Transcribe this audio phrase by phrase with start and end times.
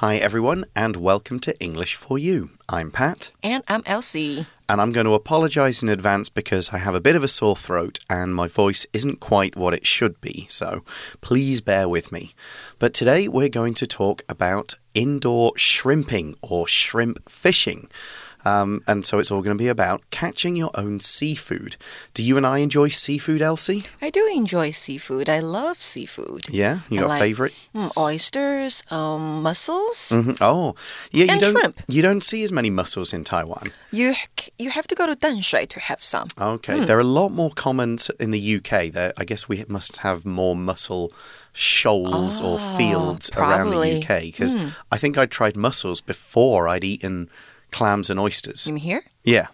[0.00, 2.52] Hi, everyone, and welcome to English for You.
[2.70, 3.32] I'm Pat.
[3.42, 4.46] And I'm Elsie.
[4.66, 7.54] And I'm going to apologize in advance because I have a bit of a sore
[7.54, 10.84] throat and my voice isn't quite what it should be, so
[11.20, 12.32] please bear with me.
[12.78, 17.90] But today we're going to talk about indoor shrimping or shrimp fishing.
[18.44, 21.76] Um, and so it's all going to be about catching your own seafood.
[22.14, 23.84] Do you and I enjoy seafood, Elsie?
[24.00, 25.28] I do enjoy seafood.
[25.28, 26.42] I love seafood.
[26.48, 27.54] Yeah, you got like, favorite?
[27.74, 30.10] Mm, oysters, um, mussels.
[30.10, 30.36] Mm -hmm.
[30.40, 30.74] Oh,
[31.12, 31.26] yeah.
[31.26, 31.58] You And don't.
[31.58, 31.76] shrimp.
[31.88, 33.72] You don't see as many mussels in Taiwan.
[33.92, 34.14] You
[34.58, 36.26] you have to go to Danshui to have some.
[36.38, 36.86] Okay, Hmm.
[36.86, 38.90] they're a lot more common in the UK.
[38.92, 41.10] There, I guess we must have more mussel
[41.52, 43.98] shoals or Oh, fields around the.
[43.98, 44.54] UK because
[44.94, 47.28] I think I tried mussels before I'd eaten
[47.70, 48.66] clams and oysters.
[48.66, 49.02] Mean here?
[49.24, 49.46] Yeah.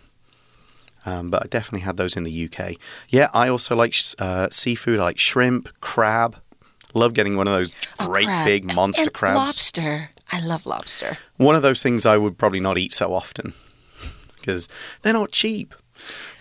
[1.04, 2.72] Um, but I definitely had those in the UK.
[3.08, 4.98] Yeah, I also like sh- uh, seafood.
[4.98, 6.36] I like shrimp, crab.
[6.94, 9.36] Love getting one of those Oh, great big monster and crabs.
[9.36, 10.10] Lobster.
[10.32, 11.16] I love lobster.
[11.36, 13.52] One of those things I would probably not eat so often
[14.36, 14.68] because
[15.02, 15.74] they're not cheap.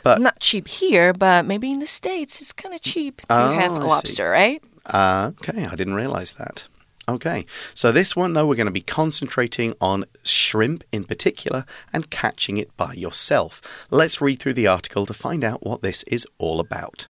[0.03, 3.51] But Not cheap here, but maybe in the States it's kind of cheap to Oh,
[3.53, 4.63] have lobster, right?
[4.85, 6.67] Uh, okay, I didn't realize that.
[7.07, 12.09] Okay, so this one, though, we're going to be concentrating on shrimp in particular and
[12.09, 13.85] catching it by yourself.
[13.91, 17.07] Let's read through the article to find out what this is all about.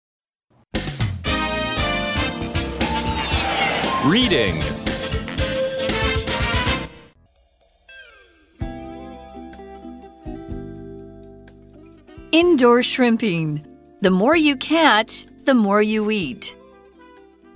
[4.05, 4.61] Reading
[12.33, 13.65] Indoor shrimping.
[14.01, 16.57] The more you catch, the more you eat.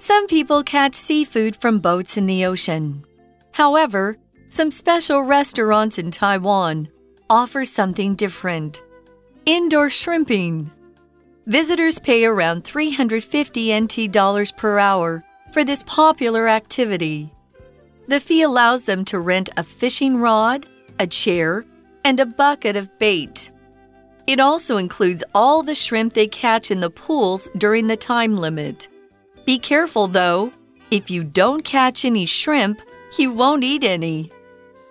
[0.09, 3.05] Some people catch seafood from boats in the ocean.
[3.53, 4.17] However,
[4.49, 6.89] some special restaurants in Taiwan
[7.29, 8.83] offer something different
[9.45, 10.71] indoor shrimping.
[11.45, 17.31] Visitors pay around 350 NT dollars per hour for this popular activity.
[18.07, 20.67] The fee allows them to rent a fishing rod,
[20.99, 21.67] a chair,
[22.03, 23.53] and a bucket of bait.
[24.27, 28.89] It also includes all the shrimp they catch in the pools during the time limit.
[29.49, 30.53] Be careful though,
[30.91, 32.83] if you don't catch any shrimp,
[33.17, 34.31] you won't eat any.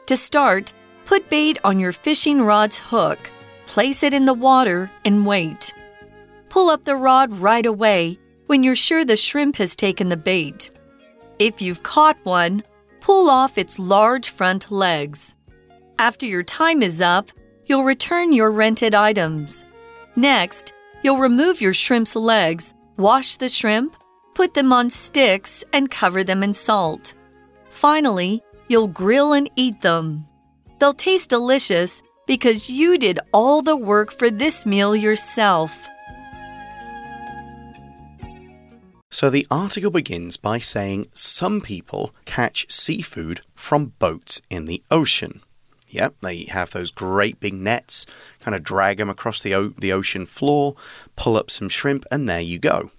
[0.07, 0.73] To start,
[1.05, 3.19] put bait on your fishing rod's hook,
[3.67, 5.75] place it in the water, and wait.
[6.49, 10.71] Pull up the rod right away when you're sure the shrimp has taken the bait.
[11.37, 12.63] If you've caught one,
[12.99, 15.35] pull off its large front legs.
[15.99, 17.29] After your time is up,
[17.67, 19.65] you'll return your rented items.
[20.15, 23.95] Next, you'll remove your shrimp's legs, wash the shrimp,
[24.37, 27.15] put them on sticks, and cover them in salt.
[27.71, 30.27] Finally, you'll grill and eat them.
[30.77, 35.87] They'll taste delicious because you did all the work for this meal yourself.
[39.09, 45.41] So the article begins by saying some people catch seafood from boats in the ocean.
[45.87, 48.05] Yep, they have those great big nets,
[48.39, 50.75] kind of drag them across the, the ocean floor,
[51.15, 52.91] pull up some shrimp, and there you go.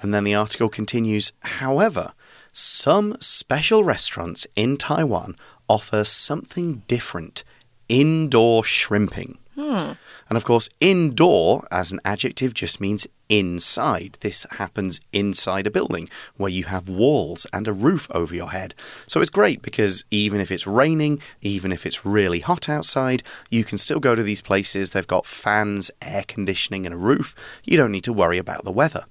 [0.00, 2.12] And then the article continues However,
[2.52, 5.36] some special restaurants in Taiwan
[5.68, 7.44] offer something different
[7.88, 9.38] indoor shrimping.
[9.54, 9.92] Hmm.
[10.28, 14.18] And of course, indoor as an adjective just means inside.
[14.20, 18.74] This happens inside a building where you have walls and a roof over your head.
[19.06, 23.64] So it's great because even if it's raining, even if it's really hot outside, you
[23.64, 24.90] can still go to these places.
[24.90, 27.60] They've got fans, air conditioning, and a roof.
[27.64, 29.04] You don't need to worry about the weather.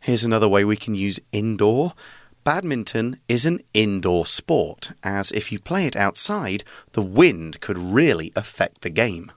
[0.00, 1.92] Here's another way we can use indoor.
[2.44, 6.62] Badminton is an indoor sport, as if you play it outside,
[6.92, 9.28] the wind could really affect the game.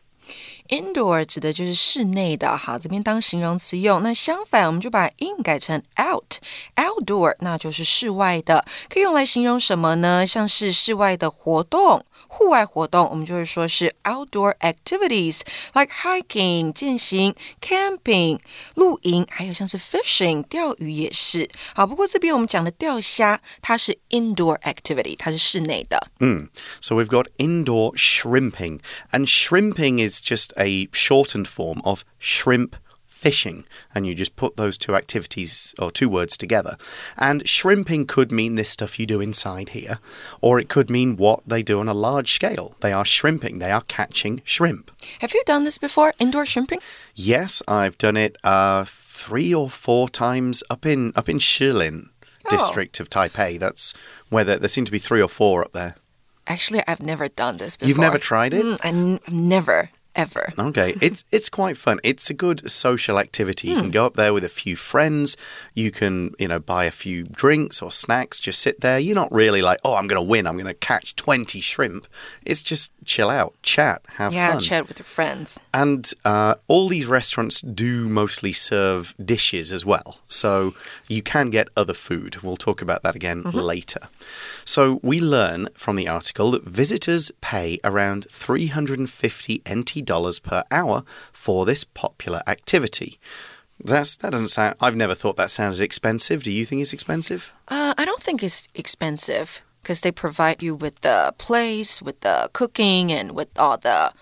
[0.70, 4.02] Indoor 指的就是室内的，好，这边当形容词用。
[4.02, 10.26] 那相反，我们就把 in 改成 out。Outdoor 那就是室外的，可以用来形容什么呢？
[10.26, 18.40] 像是室外的活动、 户外活动，我们就会说是 outdoor activities，like hiking 健行、camping
[18.76, 21.50] 露营，还有像是 fishing 钓鱼也是。
[21.76, 26.12] 好，不过这边我们讲的钓虾，它是 indoor activity，它是室内的。
[26.82, 28.80] So we've got indoor shrimping,
[29.12, 32.72] and shrimping is just a shortened form of shrimp
[33.21, 33.65] fishing,
[33.95, 36.77] and you just put those two activities or two words together.
[37.19, 39.99] And shrimping could mean this stuff you do inside here,
[40.41, 42.77] or it could mean what they do on a large scale.
[42.81, 44.91] They are shrimping, they are catching shrimp.
[45.21, 46.13] Have you done this before?
[46.19, 46.81] Indoor shrimping?
[47.15, 52.09] Yes, I've done it uh, three or four times up in up in Shilin
[52.47, 52.57] Oh.
[52.57, 53.59] district of Taipei.
[53.59, 53.93] That's
[54.31, 55.97] where there, there seem to be three or four up there.
[56.47, 57.89] Actually, I've never done this before.
[57.89, 58.65] You've never tried it?
[58.65, 60.53] Mm, I n- I've never ever.
[60.59, 61.99] Okay, it's it's quite fun.
[62.05, 63.69] It's a good social activity.
[63.69, 65.37] You can go up there with a few friends.
[65.75, 68.41] You can, you know, buy a few drinks or snacks.
[68.41, 68.99] Just sit there.
[68.99, 70.47] You're not really like, oh, I'm going to win.
[70.47, 72.07] I'm going to catch 20 shrimp.
[72.45, 74.63] It's just chill out, chat, have Yeah, fun.
[74.63, 75.59] chat with your friends.
[75.73, 80.21] And uh, all these restaurants do mostly serve dishes as well.
[80.29, 80.75] So
[81.09, 82.43] you can get other food.
[82.43, 84.01] We'll talk about that again later.
[84.65, 91.03] So we learn from the article that visitors pay around 350 NT dollars per hour
[91.33, 93.19] for this popular activity.
[93.83, 96.43] That's that doesn't sound I've never thought that sounded expensive.
[96.43, 97.53] Do you think it's expensive?
[97.69, 102.51] Uh, I don't think it's expensive because they provide you with the place, with the
[102.53, 104.13] cooking, and with all the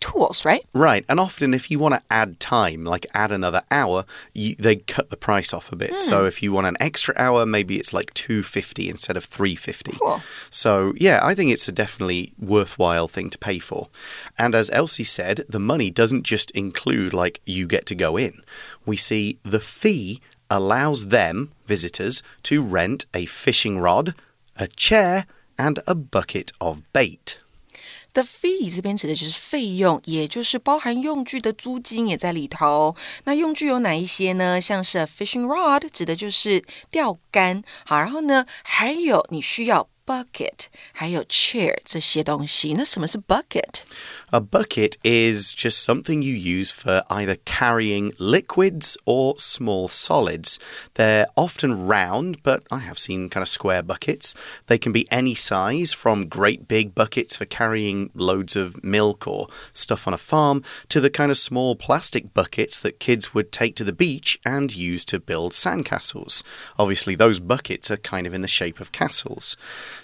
[0.00, 0.64] tools, right?
[0.72, 4.04] Right, and often if you want to add time, like add another hour,
[4.34, 6.00] you, they cut the price off a bit.
[6.00, 6.26] So hmm.
[6.26, 9.92] if you want an extra hour, maybe it's like two fifty instead of three fifty.
[10.00, 10.22] Cool.
[10.50, 13.88] So yeah, I think it's a definitely worthwhile thing to pay for.
[14.38, 18.42] And as Elsie said, the money doesn't just include like you get to go in.
[18.86, 20.20] We see the fee
[20.50, 24.14] allows them visitors to rent a fishing rod,
[24.58, 25.26] a chair,
[25.58, 27.38] and a bucket of bait.
[28.12, 32.96] The fee 这边指的就是费用，也就是包含用具的租金也在里头。
[33.24, 34.60] 那用具有哪一些呢？
[34.60, 42.73] 像是 fishing rod 指的就是钓竿，好，然后呢还有你需要 bucket，还有 chair 这些东西。
[42.73, 43.81] 那什么是 bucket？
[44.29, 50.59] A bucket is just something you use for either carrying liquids or small solids.
[50.93, 54.35] They're often round, but I have seen kind of square buckets.
[54.67, 59.47] They can be any size, from great big buckets for carrying loads of milk or
[59.73, 63.75] stuff on a farm, to the kind of small plastic buckets that kids would take
[63.77, 66.43] to the beach and use to build sandcastles.
[66.77, 69.57] Obviously, those buckets are kind of in the shape of castles.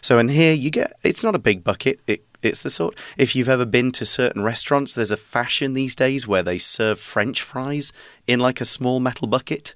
[0.06, 1.98] So, in here, you get it's not a big bucket.
[2.06, 5.96] It it's the sort, if you've ever been to certain restaurants, there's a fashion these
[5.96, 7.92] days where they serve French fries
[8.24, 9.74] in like a small metal bucket.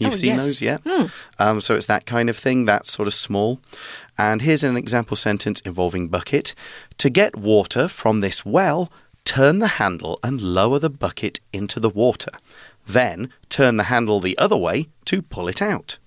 [0.00, 0.44] You've Oh, seen yes.
[0.44, 0.78] those, yeah?
[1.38, 3.60] Um, so it's that kind of thing, that sort of small.
[4.18, 6.56] And here's an example sentence involving bucket.
[6.98, 8.90] To get water from this well,
[9.24, 12.32] turn the handle and lower the bucket into the water.
[12.84, 15.98] Then turn the handle the other way to pull it out.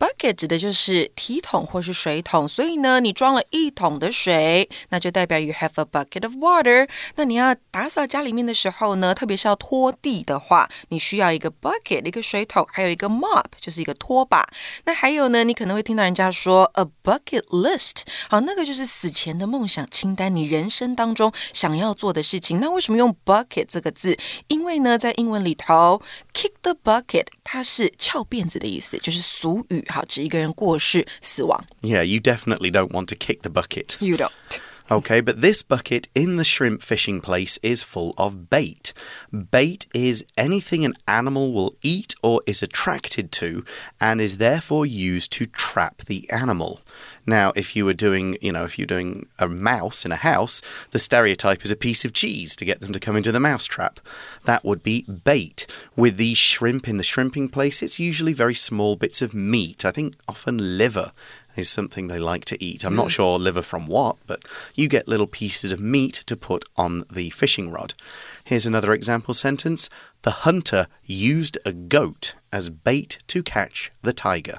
[0.00, 6.88] Bucket 指的就是提桶或是水桶，所以呢，你装了一桶的水，那就代表 you have a bucket of water。
[7.16, 14.48] 那你要打扫家里面的时候呢，特别是要拖地的话，你需要一个 bucket，一个水桶，还有一个 mop，就是一个拖把。
[14.86, 17.98] 那还有呢，你可能会听到人家说 a bucket list，
[18.30, 22.58] 好，那个就是死前的梦想清单，你人生当中想要做的事情。
[22.58, 24.16] 那为什么用 bucket 这个字？
[24.48, 26.00] 因为呢，在英文里头
[26.32, 31.65] ，kick the bucket 它是翘辫子的意思，就是俗语，好，指一个人过世、死亡。
[31.81, 33.97] Yeah, you definitely don't want to kick the bucket.
[34.05, 34.31] You don't.
[34.92, 38.92] Okay, but this bucket in the shrimp fishing place is full of bait.
[39.52, 43.64] Bait is anything an animal will eat or is attracted to
[44.00, 46.80] and is therefore used to trap the animal.
[47.24, 50.60] Now, if you were doing, you know, if you're doing a mouse in a house,
[50.90, 53.66] the stereotype is a piece of cheese to get them to come into the mouse
[53.66, 54.00] trap.
[54.44, 55.68] That would be bait.
[55.94, 59.84] With the shrimp in the shrimping place, it's usually very small bits of meat.
[59.84, 61.12] I think often liver
[61.59, 62.83] is something they like to eat.
[62.83, 64.39] I'm not sure liver from what, but
[64.75, 67.93] you get little pieces of meat to put on the fishing rod.
[68.43, 69.89] Here's another example sentence
[70.23, 74.57] The hunter used a goat as bait to catch the tiger.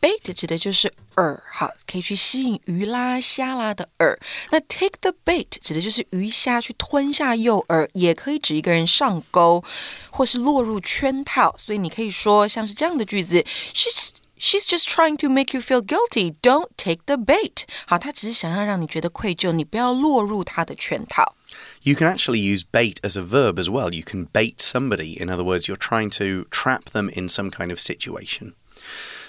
[0.00, 4.16] Bait 指的就是饵，好，可以去吸引鱼啦、虾啦的饵。
[4.50, 9.62] 那 take the bait 指的就是鱼虾去吞下诱饵，也可以指一个人上钩
[10.10, 11.54] 或是落入圈套。
[11.58, 13.44] 所以你可以说像是这样的句子：
[13.74, 16.34] She's She's just trying to make you feel guilty.
[16.40, 17.64] Don't take the bait.
[17.86, 21.34] 好，她只是想要让你觉得愧疚，你不要落入她的圈套。
[21.82, 23.92] You can actually use bait as a verb as well.
[23.92, 25.20] You can bait somebody.
[25.20, 28.54] In other words, you're trying to trap them in some kind of situation.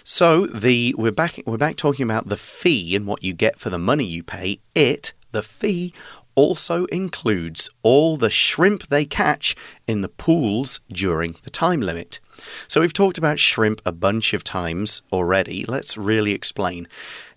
[0.03, 3.69] So the we're back we're back talking about the fee and what you get for
[3.69, 4.59] the money you pay.
[4.73, 5.93] It, the fee,
[6.35, 9.55] also includes all the shrimp they catch
[9.85, 12.21] in the pools during the time limit.
[12.68, 15.64] So we've talked about shrimp a bunch of times already.
[15.66, 16.88] Let's really explain.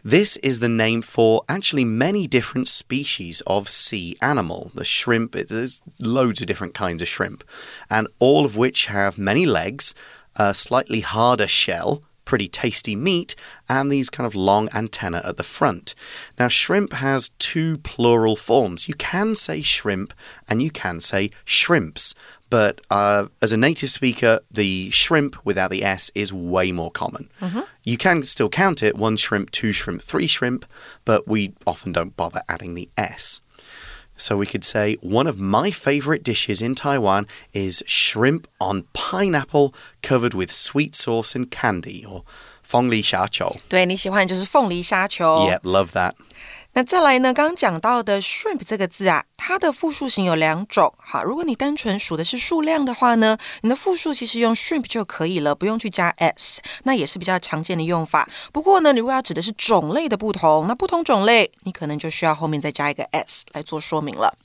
[0.03, 4.71] This is the name for actually many different species of sea animal.
[4.73, 7.43] The shrimp, there's loads of different kinds of shrimp,
[7.89, 9.93] and all of which have many legs,
[10.37, 13.35] a slightly harder shell, pretty tasty meat,
[13.67, 15.95] and these kind of long antennae at the front.
[16.37, 18.87] Now, shrimp has two plural forms.
[18.87, 20.13] You can say shrimp
[20.47, 22.13] and you can say shrimps,
[22.50, 27.28] but uh, as a native speaker, the shrimp without the S is way more common.
[27.84, 30.64] You can still count it one shrimp, two shrimp, three shrimp,
[31.04, 33.40] but we often don't bother adding the S.
[34.16, 39.74] So we could say one of my favorite dishes in Taiwan is shrimp on pineapple
[40.02, 42.22] covered with sweet sauce and candy, or
[42.62, 43.56] 凤梨虾球。
[43.68, 45.48] 对你喜欢就是凤梨虾球。
[45.48, 46.14] Yep, love that.
[46.79, 47.33] 那再来呢？
[47.33, 50.93] 刚刚讲到的 shrimp 这个字啊，它的复数形有两种。
[50.97, 58.29] 好，如果你单纯数的是数量的话呢，你的复数其实用 shrimp 就可以了，不用去加 s，那也是比较常见的用法。
[58.53, 64.37] 不过呢，你如果要指的是种类的不同，那不同种类你可能就需要后面再加一个 s 来做说明了。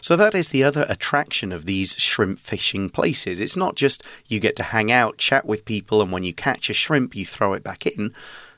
[0.00, 3.40] So that is the other attraction of these shrimp fishing places.
[3.40, 6.70] It's not just you get to hang out, chat with people, and when you catch
[6.70, 8.12] a shrimp, you throw it back in.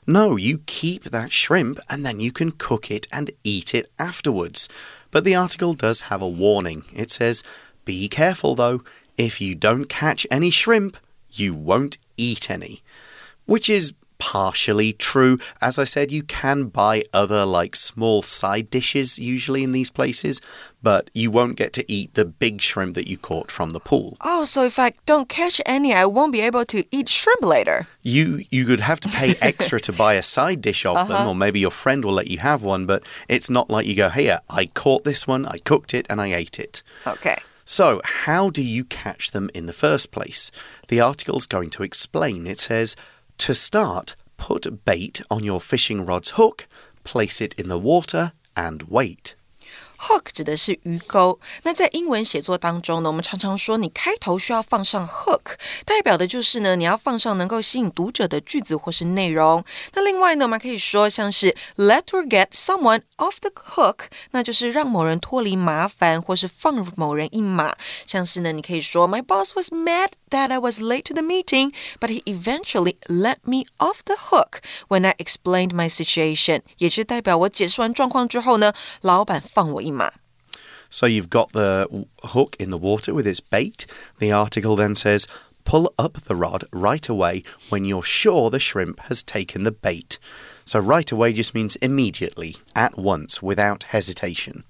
[0.07, 4.69] No, you keep that shrimp and then you can cook it and eat it afterwards.
[5.09, 6.83] But the article does have a warning.
[6.93, 7.41] It says,
[7.85, 8.83] Be careful though,
[9.17, 10.97] if you don't catch any shrimp,
[11.31, 12.83] you won't eat any.
[13.45, 15.37] Which is partially true.
[15.61, 20.41] As I said, you can buy other, like, small side dishes usually in these places,
[20.81, 24.17] but you won't get to eat the big shrimp that you caught from the pool.
[24.21, 27.87] Oh, so if I don't catch any, I won't be able to eat shrimp later.
[28.03, 31.29] You you could have to pay extra to buy a side dish of them, uh-huh.
[31.29, 34.09] or maybe your friend will let you have one, but it's not like you go,
[34.09, 36.83] Here, uh, I caught this one, I cooked it, and I ate it.
[37.07, 37.37] Okay.
[37.67, 40.51] So, how do you catch them in the first place?
[40.87, 42.45] The article's going to explain.
[42.45, 42.95] It says,
[43.37, 46.67] to start, put bait on your fishing rod's hook,
[47.03, 49.35] place it in the water, and wait
[50.04, 51.38] Hook 指的是鱼钩。
[51.62, 59.62] 那在英文写作当中呢，我们常常说你开头需要放上 hook，代表的就是呢你要放上能够吸引读者的句子或是内容。
[59.92, 67.74] 那另外呢，我们还可以说像是 let or get someone off the hook，那就是让某人脱离麻烦或是放某人一马。
[68.06, 73.36] 像是呢，你可以说 My boss was mad that I was late to the meeting, but he eventually let
[73.42, 79.93] me off the hook when I explained my situation，也是代表我解释完状况之后呢，老板放我一马。
[80.89, 83.85] So, you've got the hook in the water with its bait.
[84.19, 85.27] The article then says,
[85.63, 90.19] pull up the rod right away when you're sure the shrimp has taken the bait.
[90.63, 94.63] So, right away just means immediately, at once, without hesitation.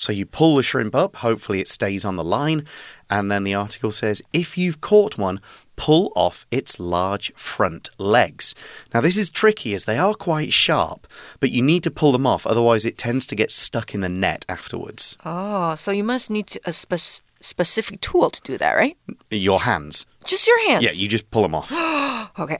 [0.00, 2.64] So you pull the shrimp up, hopefully it stays on the line,
[3.10, 5.42] and then the article says if you've caught one,
[5.80, 8.54] pull off its large front legs.
[8.92, 11.06] Now, this is tricky as they are quite sharp,
[11.40, 14.08] but you need to pull them off, otherwise, it tends to get stuck in the
[14.10, 15.16] net afterwards.
[15.24, 17.00] Oh, so you must need to, a spec
[17.40, 18.94] specific tool to do that, right?
[19.30, 20.04] Your hands.
[20.26, 20.84] Just your hands.
[20.84, 21.72] Yeah, you just pull them off.
[22.38, 22.58] Okay.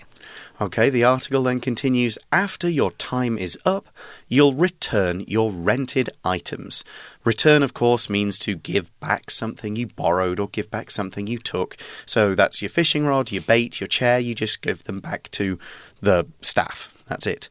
[0.63, 3.89] Okay, the article then continues After your time is up,
[4.29, 6.85] you'll return your rented items.
[7.25, 11.39] Return, of course, means to give back something you borrowed or give back something you
[11.39, 11.79] took.
[12.05, 15.59] So that's your fishing rod, your bait, your chair, you just give them back to
[16.03, 17.03] the staff.
[17.09, 17.49] That's it.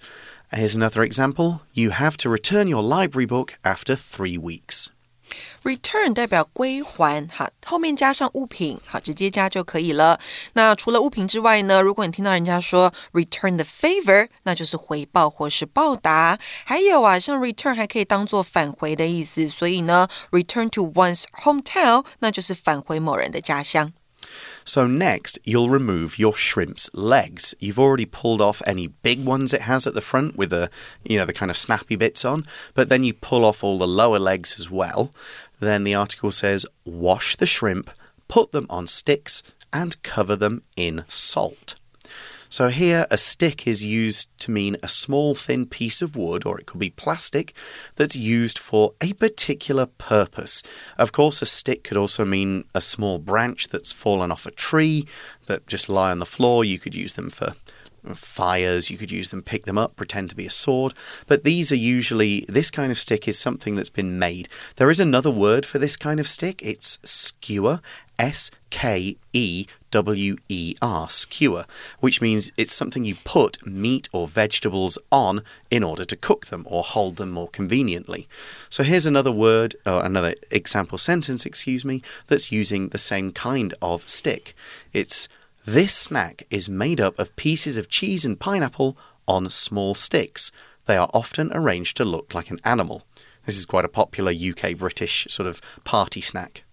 [0.54, 4.92] Here's another example you have to return your library book after three weeks.
[5.64, 10.20] Return 代表归还，哈，后面加上物品，好，直接加就可以了。
[10.54, 16.40] 那除了物品之外呢，如果你听到人家说 return the favor，那就是回报或是报答。
[16.64, 23.94] 还有啊，像 return 还可以当做返回的意思，所以呢，return to one's hometown，那就是返回某人的家乡。
[24.70, 27.56] So next, you'll remove your shrimp's legs.
[27.58, 30.70] You've already pulled off any big ones it has at the front with the,
[31.04, 32.46] you know, the kind of snappy bits on,
[32.76, 35.12] but then you pull off all the lower legs as well.
[35.60, 37.90] Then the article says, wash the shrimp,
[38.28, 39.42] put them on sticks,
[39.74, 41.74] and cover them in salt.
[42.50, 46.60] So here, a stick is used to mean a small thin piece of wood, or
[46.60, 47.54] it could be plastic,
[47.96, 50.64] that's used for a particular purpose.
[50.98, 55.06] Of course, a stick could also mean a small branch that's fallen off a tree
[55.46, 56.66] that just lie on the floor.
[56.66, 57.54] You could use them for
[58.14, 60.94] fires, you could use them, pick them up, pretend to be a sword.
[61.28, 64.50] But these are usually, this kind of stick is something that's been made.
[64.78, 67.82] There is another word for this kind of stick, it's skewer,
[68.20, 71.66] S K E W E R, skewer,
[72.00, 76.66] which means it's something you put meat or vegetables on in order to cook them
[76.70, 78.28] or hold them more conveniently.
[78.70, 83.74] So here's another word, or another example sentence, excuse me, that's using the same kind
[83.82, 84.54] of stick.
[84.94, 85.28] It's
[85.66, 88.98] this snack is made up of pieces of cheese and pineapple
[89.28, 90.52] on small sticks.
[90.86, 93.04] They are often arranged to look like an animal.
[93.46, 96.64] This is quite a popular UK British sort of party snack.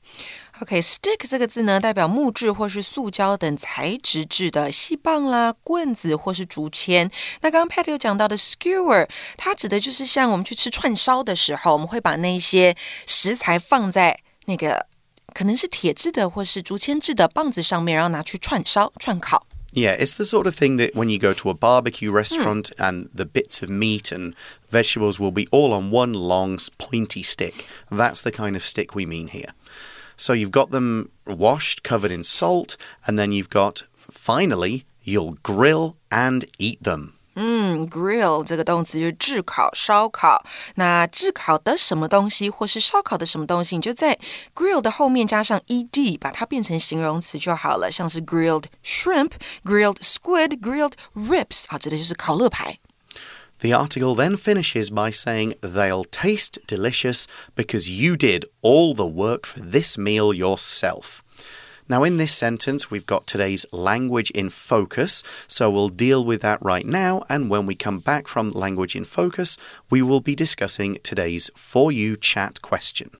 [0.61, 7.09] OK，stick、这个字呢，代表木质或是塑胶等材质制的细棒啦、棍子或是竹签。
[7.41, 9.07] 那刚刚 Pat 有讲到的 skewer，
[9.37, 12.75] 它指的就是像我们去吃串烧的时候，我们会把那些
[13.07, 14.85] 食材放在那个
[15.33, 19.47] 可能是铁制的或是竹签制的棒子上面，然后拿去串烧、串烤。
[19.73, 23.07] Yeah, it's the sort of thing that when you go to a barbecue restaurant and
[23.15, 24.33] the bits of meat and
[24.69, 27.53] vegetables will be all on one long pointy stick.
[27.89, 29.53] That's the kind of stick we mean here.
[30.17, 35.95] So you've got them washed, covered in salt, and then you've got finally you'll grill
[36.09, 37.13] and eat them.
[37.33, 40.43] 嗯，grill 这个动词就是炙烤、烧烤。
[40.75, 44.19] 那炙烤的什么东西，或是烧烤的什么东西，你就在
[44.53, 47.89] grill 的后面加上 ed，把它变成形容词就好了。
[47.89, 52.77] 像是 grilled shrimp、grilled squid、grilled ribs，啊，指的就是烤乐排。
[53.60, 59.46] The article then finishes by saying they'll taste delicious because you did all the work
[59.46, 61.22] for this meal yourself.
[61.88, 66.60] Now, in this sentence, we've got today's language in focus, so we'll deal with that
[66.60, 67.22] right now.
[67.28, 69.56] And when we come back from language in focus,
[69.88, 73.10] we will be discussing today's For You chat question.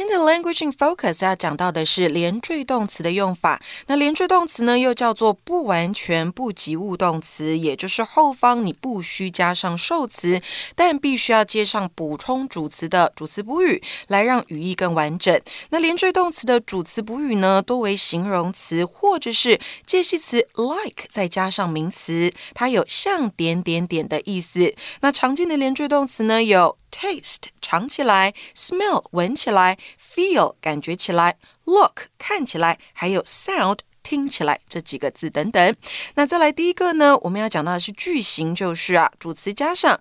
[0.00, 3.60] 今天的 language in focus 要讲到的是连缀动词的用法。
[3.86, 10.40] 那连缀动词呢，又叫做不完全不及物动词，也就是后方你不需加上受词，
[10.74, 15.38] 但必须要接上补充主词的主词补语，来让语义更完整。
[15.68, 24.74] 那连缀动词的主词补语呢，多为形容词或者是介系词 like 再加上名词，它有像点点点的意思。
[25.02, 31.36] 那常见的连缀动词呢，有 taste 尝起来，smell 闻起来，feel 感觉起来
[31.66, 35.76] ，look 看起来，还有 sound 听起来这几个字等等。
[36.16, 40.00] 那再来第一个呢，我们要讲到的是句型，就是啊，主词加上。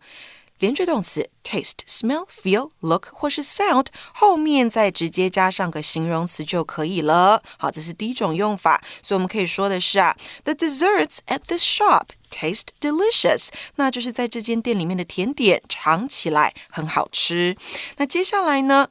[0.60, 7.42] 连缀动词 taste、smell、feel、look 或是 sound 后面再直接加上个形容词就可以了。
[7.58, 8.82] 好，这是第一种用法。
[9.02, 17.58] 所以我们可以说的是啊，The desserts at this shop taste delicious，那就是在这间店里面的甜点尝起来很好吃。
[17.98, 18.90] 那接下来呢？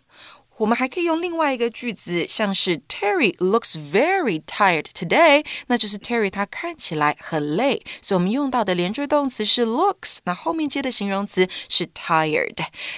[0.58, 12.56] 我们还可以用另外一个句子，像是 Terry looks very tired today，那就是 Terry 他看起来很累，所以我们用到的连缀动词是 looks，那后面接的形容词是 tired。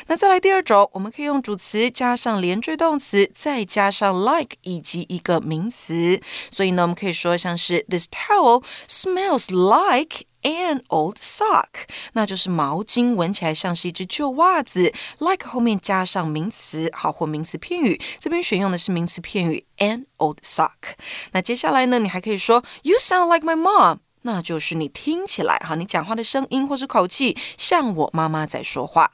[0.08, 6.22] 那再来第二种，我们可以用主词加上连缀动词，再加上 like 以及一个名词，
[6.52, 14.93] 所以呢，我们可以说像是 This towel smells like an old sock，那就是毛巾，闻起来像是一只旧袜子。
[15.19, 18.01] Like 后面加上名词，好或名词片语。
[18.19, 20.95] 这边选用的是名词片语 an old sock。
[21.33, 23.99] 那接下来呢，你还可以说 You sound like my mom。
[24.23, 29.11] 那就是你听起来哈，你讲话的声音或是口气像我妈妈在说话。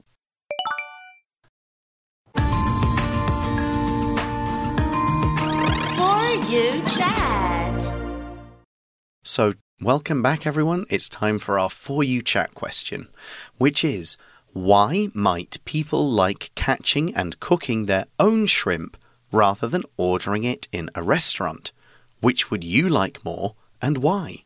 [5.96, 7.82] For you, chat.
[9.22, 10.84] So welcome back, everyone.
[10.90, 13.08] It's time for our For You chat question,
[13.58, 14.16] which is
[14.52, 18.96] why might people like catching and cooking their own shrimp
[19.30, 21.72] rather than ordering it in a restaurant?
[22.20, 24.44] Which would you like more and why?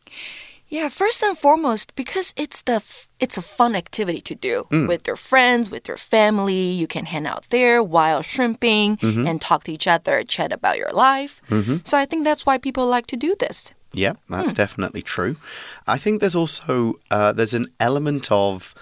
[0.69, 2.83] Yeah, first and foremost, because it's the
[3.19, 4.89] it's a fun activity to do mm.
[4.89, 6.71] with your friends, with your family.
[6.71, 9.27] You can hang out there while shrimping mm-hmm.
[9.27, 11.41] and talk to each other, chat about your life.
[11.51, 11.79] Mm-hmm.
[11.85, 13.75] So I think that's why people like to do this.
[13.93, 14.57] Yeah, that's hmm.
[14.57, 15.37] definitely true.
[15.87, 18.75] I think there's also uh, there's an element of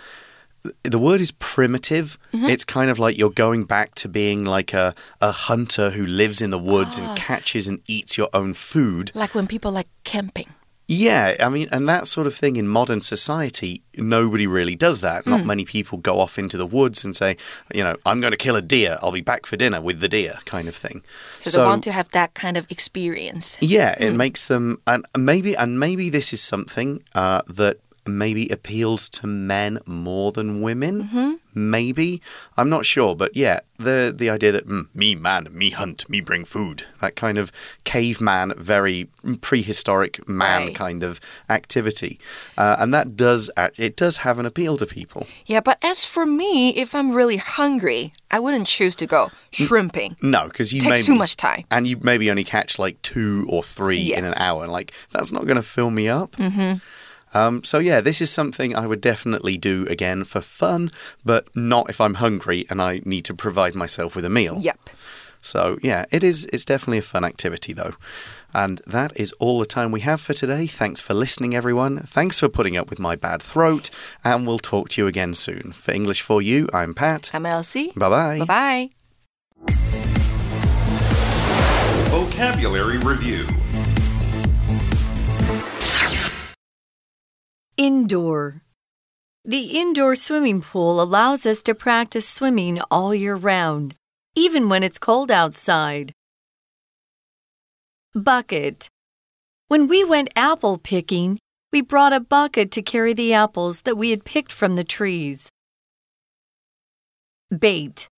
[0.82, 2.18] the word is primitive.
[2.32, 2.46] Mm-hmm.
[2.46, 6.42] It's kind of like you're going back to being like a, a hunter who lives
[6.42, 7.14] in the woods and ah.
[7.16, 9.12] catches and eats your own food.
[9.14, 10.48] Like when people like camping.
[10.90, 15.26] Yeah, I mean, and that sort of thing in modern society, nobody really does that.
[15.26, 17.36] Not many people go off into the woods and say,
[17.74, 18.96] you know, I'm going to kill a deer.
[19.02, 21.02] I'll be back for dinner with the deer, kind of thing.
[21.40, 23.58] So, they want to have that kind of experience.
[23.60, 27.76] Yeah, it makes them, and maybe, and maybe this is something uh, that
[28.08, 31.38] maybe appeals to men more than women.
[31.54, 32.22] Maybe
[32.56, 36.20] I'm not sure, but yeah, the the idea that mm, me man, me hunt, me
[36.20, 37.50] bring food, that kind of
[37.84, 39.08] caveman, very
[39.40, 40.74] prehistoric man Right.
[40.74, 42.20] kind of activity,
[42.56, 45.26] uh, and that does it does have an appeal to people.
[45.46, 50.16] Yeah, but as for me, if I'm really hungry, I wouldn't choose to go shrimping.
[50.22, 51.64] No, because you Takes maybe, too much time.
[51.72, 54.68] and you maybe only catch like two or three in an hour.
[54.68, 56.32] Like that's not going to fill me up.
[56.36, 56.78] Mm-hmm.
[57.34, 60.90] Um, so yeah, this is something I would definitely do again for fun,
[61.24, 64.58] but not if I'm hungry and I need to provide myself with a meal.
[64.60, 64.90] Yep.
[65.40, 66.46] So yeah, it is.
[66.46, 67.94] It's definitely a fun activity though.
[68.54, 70.66] And that is all the time we have for today.
[70.66, 71.98] Thanks for listening, everyone.
[71.98, 73.90] Thanks for putting up with my bad throat,
[74.24, 75.72] and we'll talk to you again soon.
[75.72, 77.30] For English for You, I'm Pat.
[77.34, 77.92] I'm Elsie.
[77.94, 78.38] Bye bye.
[78.38, 78.90] Bye bye.
[82.10, 83.46] Vocabulary Review
[87.78, 88.64] Indoor.
[89.44, 93.94] The indoor swimming pool allows us to practice swimming all year round,
[94.34, 96.10] even when it's cold outside.
[98.16, 98.88] Bucket.
[99.68, 101.38] When we went apple picking,
[101.72, 105.48] we brought a bucket to carry the apples that we had picked from the trees.
[107.56, 108.08] Bait.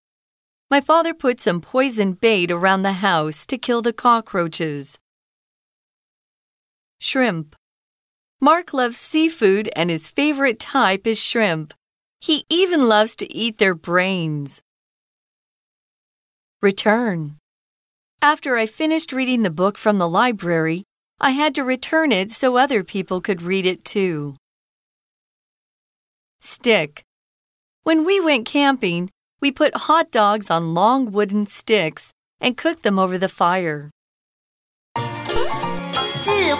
[0.71, 4.97] My father put some poison bait around the house to kill the cockroaches.
[6.99, 7.57] Shrimp.
[8.43, 11.75] Mark loves seafood and his favorite type is shrimp.
[12.23, 14.63] He even loves to eat their brains.
[16.63, 17.37] Return.
[18.23, 20.85] After I finished reading the book from the library,
[21.21, 24.37] I had to return it so other people could read it too.
[26.41, 27.03] Stick.
[27.83, 29.11] When we went camping,
[29.43, 33.91] we put hot dogs on long wooden sticks and cooked them over the fire.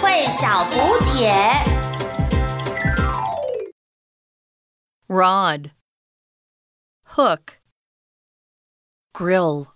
[0.00, 1.30] 慧小补帖。
[5.06, 5.70] Rod.
[7.04, 7.60] Hook.
[9.12, 9.66] Grill.